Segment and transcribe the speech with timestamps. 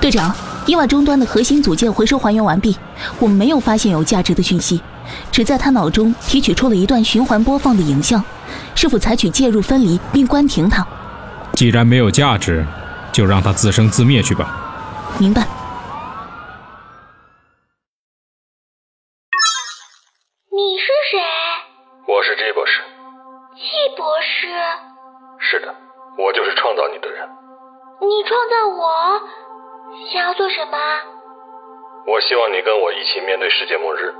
[0.00, 0.34] 队长，
[0.66, 2.74] 伊娃终端的核心组件回收还原完毕，
[3.18, 4.80] 我们没有发现有价值的讯息，
[5.30, 8.24] 只在他脑中提取出了一段循环播放的影像，
[8.74, 10.86] 是否采取介入分离并关停它？
[11.52, 12.64] 既然没有价值，
[13.12, 14.56] 就让它自生自灭去吧。
[15.18, 15.42] 明白。
[20.50, 21.20] 你是谁？
[22.08, 22.80] 我是 G 博士。
[23.54, 24.48] G 博士？
[25.38, 25.74] 是的，
[26.16, 27.28] 我就是创造你的人。
[28.00, 28.88] 你创造我，
[30.12, 30.78] 想要做什么？
[32.06, 34.14] 我希望你跟我一起面对世界末日。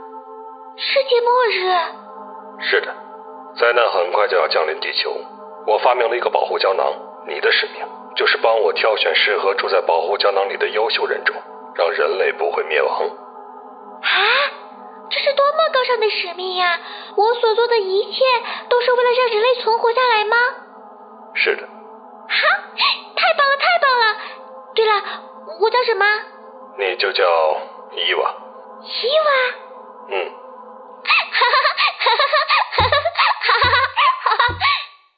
[0.76, 2.60] 世界末日？
[2.60, 2.94] 是的，
[3.56, 5.14] 灾难很快就要降临地球。
[5.66, 6.92] 我发明了一个保护胶囊，
[7.26, 11.36] 你的使命就是帮我挑选适合住在保护胶囊里的优秀人种，
[11.74, 13.06] 让人类不会灭亡。
[13.06, 14.08] 啊，
[15.10, 16.78] 这是多么高尚的使命呀！
[17.16, 18.24] 我所做的一切
[18.68, 20.36] 都是为了让人类存活下来吗？
[21.34, 21.62] 是的。
[21.62, 22.38] 哈！
[23.16, 24.20] 太棒了，太棒了！
[24.74, 24.92] 对了，
[25.58, 26.04] 我叫什么？
[26.78, 27.24] 你就叫
[27.92, 28.34] 伊娃。
[28.82, 28.88] 伊
[29.26, 29.28] 娃。
[30.10, 30.30] 嗯。
[31.02, 32.06] 哈哈哈哈哈！
[32.76, 33.64] 哈哈哈哈哈！
[34.24, 34.54] 哈哈。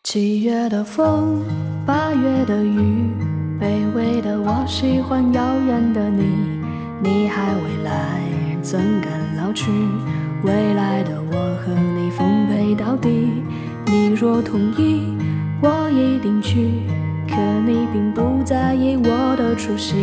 [0.02, 1.44] 七月的风，
[1.86, 3.12] 八月的雨，
[3.60, 6.24] 卑微的我喜欢遥远的你，
[7.02, 8.22] 你还未来，
[8.62, 9.70] 怎敢老去？
[10.44, 13.42] 未来的我和你奉陪到底，
[13.86, 15.16] 你若同意，
[15.62, 16.82] 我一定去，
[17.28, 18.11] 可你并。
[19.54, 19.94] 出席，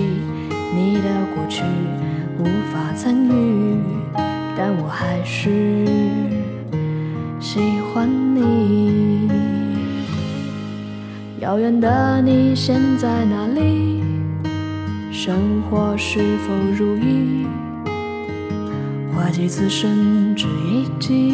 [0.75, 1.63] 你的过去
[2.39, 3.77] 无法参与，
[4.57, 5.85] 但我还是
[7.39, 7.59] 喜
[7.93, 9.29] 欢你。
[11.39, 14.03] 遥远的你现在哪里？
[15.11, 17.47] 生活是否如意？
[19.13, 21.33] 花季此生只一季，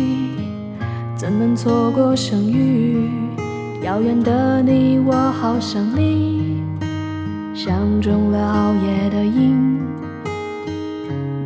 [1.15, 3.09] 怎能错过相遇？
[3.83, 6.63] 遥远的你，我好想你，
[7.55, 9.79] 相中了熬夜的瘾。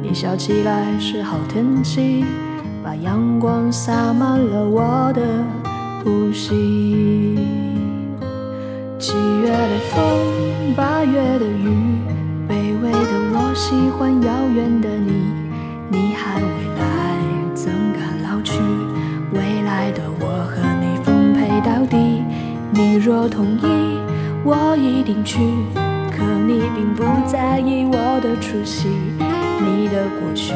[0.02, 2.26] 你笑起来是好天气，
[2.84, 5.22] 把阳光洒满了我的
[6.04, 7.38] 呼吸。
[8.98, 11.70] 七月的风，八月的雨，
[12.50, 15.12] 卑微的我喜欢遥远的你。
[15.92, 18.60] 你还未来，怎敢老去？
[19.32, 22.24] 未来的我和你奉陪到底。
[22.74, 24.00] 你若同意，
[24.44, 25.38] 我一定去。
[26.20, 30.54] 可你并不在意我的出席，你的过去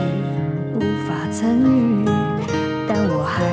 [0.75, 2.05] 无法参与，
[2.85, 3.52] 但我还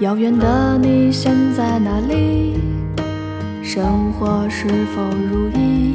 [0.00, 2.58] 遥远的你现在哪里？
[3.62, 5.94] 生活是否如意？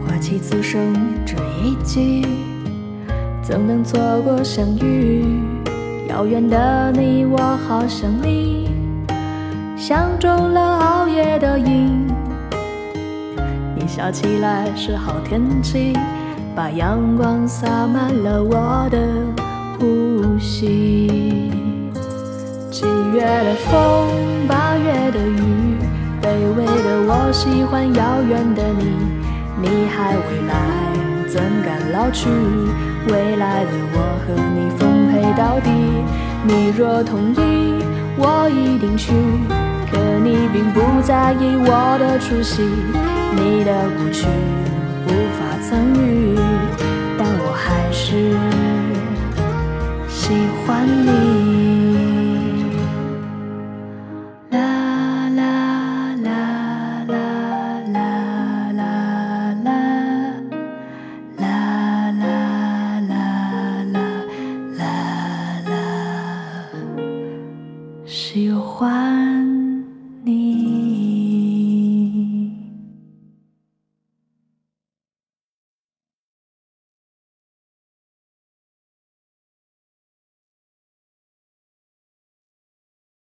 [0.00, 0.80] 花期此生
[1.26, 2.26] 只一季，
[3.42, 5.22] 怎能错过相遇？
[6.08, 7.36] 遥远的你，我
[7.68, 8.70] 好想你，
[9.76, 12.06] 相中了熬夜的瘾。
[13.76, 15.92] 你笑起来是好天气，
[16.56, 18.98] 把阳光洒满了我的
[19.78, 21.50] 呼吸。
[22.80, 25.76] 七月的风，八月的雨，
[26.22, 28.96] 卑微的我喜欢遥远的你。
[29.60, 30.56] 你还未来，
[31.28, 32.30] 怎敢老去？
[33.06, 35.68] 未来的我和你奉陪到底。
[36.42, 37.84] 你若同意，
[38.16, 39.12] 我一定去。
[39.92, 42.62] 可你并不在意我的出席，
[43.36, 44.26] 你的过去
[45.04, 46.34] 无法参与，
[47.18, 48.32] 但我还是
[68.32, 69.29] 喜欢